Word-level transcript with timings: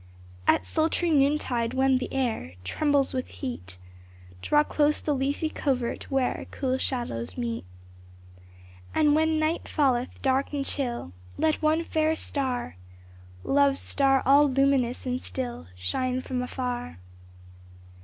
At 0.47 0.65
sultry 0.65 1.11
noontide, 1.11 1.75
when 1.75 1.99
the 1.99 2.11
air 2.11 2.55
Trembles 2.63 3.13
with 3.13 3.27
heat. 3.27 3.77
Draw 4.41 4.63
close 4.63 4.99
the 4.99 5.13
leafy 5.13 5.47
covert 5.47 6.09
where 6.09 6.47
Cool 6.49 6.79
shadows 6.79 7.37
meet. 7.37 7.65
And 8.95 9.13
when 9.13 9.37
night 9.37 9.67
falleth, 9.67 10.19
dark 10.23 10.53
and 10.53 10.65
chill, 10.65 11.11
Let 11.37 11.61
one 11.61 11.83
fair 11.83 12.15
star. 12.15 12.77
Love's 13.43 13.79
star 13.81 14.23
all 14.25 14.49
luminous 14.49 15.05
and 15.05 15.21
still, 15.21 15.67
Shine 15.75 16.19
from 16.21 16.41
afar. 16.41 16.97